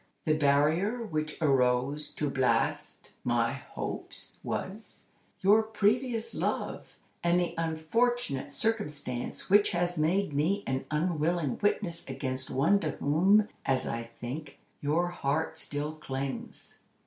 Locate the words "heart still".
15.09-15.91